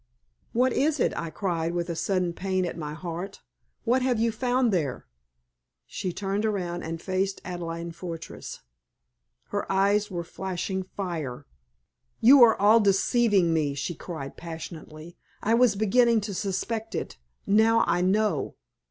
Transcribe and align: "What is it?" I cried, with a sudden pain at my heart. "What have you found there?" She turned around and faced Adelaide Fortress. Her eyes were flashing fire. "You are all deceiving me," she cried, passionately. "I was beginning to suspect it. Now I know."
"What 0.51 0.73
is 0.73 0.99
it?" 0.99 1.15
I 1.15 1.29
cried, 1.29 1.73
with 1.75 1.87
a 1.87 1.95
sudden 1.95 2.33
pain 2.33 2.65
at 2.65 2.75
my 2.75 2.95
heart. 2.95 3.41
"What 3.83 4.01
have 4.01 4.19
you 4.19 4.31
found 4.31 4.71
there?" 4.73 5.05
She 5.85 6.11
turned 6.11 6.43
around 6.43 6.81
and 6.81 6.99
faced 6.99 7.39
Adelaide 7.45 7.95
Fortress. 7.95 8.61
Her 9.49 9.71
eyes 9.71 10.09
were 10.09 10.23
flashing 10.23 10.81
fire. 10.81 11.45
"You 12.19 12.41
are 12.41 12.59
all 12.59 12.79
deceiving 12.79 13.53
me," 13.53 13.75
she 13.75 13.93
cried, 13.93 14.37
passionately. 14.37 15.17
"I 15.43 15.53
was 15.53 15.75
beginning 15.75 16.21
to 16.21 16.33
suspect 16.33 16.95
it. 16.95 17.19
Now 17.45 17.83
I 17.85 18.01
know." 18.01 18.55